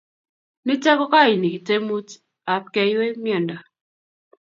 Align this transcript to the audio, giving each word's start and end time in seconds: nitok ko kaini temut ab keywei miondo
nitok 0.65 0.97
ko 0.99 1.05
kaini 1.13 1.51
temut 1.67 2.07
ab 2.53 2.63
keywei 2.73 3.13
miondo 3.23 3.57